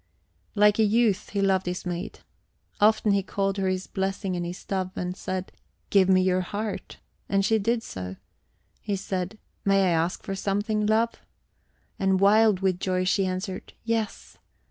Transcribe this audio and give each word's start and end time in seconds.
Like 0.55 0.79
a 0.79 0.83
youth 0.83 1.29
he 1.29 1.41
loved 1.41 1.67
his 1.67 1.85
maid. 1.85 2.21
Often 2.79 3.11
he 3.11 3.21
called 3.21 3.57
her 3.57 3.67
his 3.67 3.85
blessing 3.85 4.35
and 4.35 4.43
his 4.43 4.65
dove, 4.65 4.89
and 4.95 5.15
said: 5.15 5.51
"Give 5.91 6.09
me 6.09 6.23
your 6.23 6.41
heart!" 6.41 6.97
And 7.29 7.45
she 7.45 7.59
did 7.59 7.83
so. 7.83 8.15
He 8.81 8.95
said: 8.95 9.37
"May 9.63 9.83
I 9.83 9.89
ask 9.89 10.23
for 10.23 10.33
something, 10.33 10.87
love?" 10.87 11.21
And, 11.99 12.19
wild 12.19 12.61
with 12.61 12.79
joy, 12.79 13.03
she 13.03 13.27
answered 13.27 13.73
"Yes." 13.83 14.39